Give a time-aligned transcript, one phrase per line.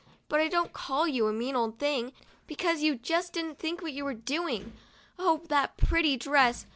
[0.29, 2.11] But I don't call you a mean old thing,
[2.47, 4.73] because you just didn't think what you were doing.
[5.19, 6.65] Oh, that pretty dress!